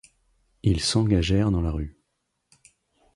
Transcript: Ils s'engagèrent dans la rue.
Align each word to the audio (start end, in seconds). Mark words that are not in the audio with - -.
Ils 0.63 0.79
s'engagèrent 0.79 1.51
dans 1.51 1.61
la 1.61 1.69
rue. 1.69 1.95